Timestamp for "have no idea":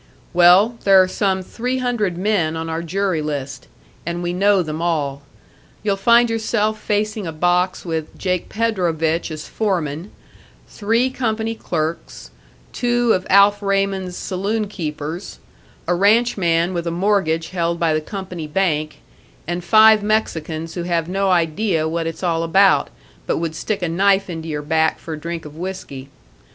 20.81-21.87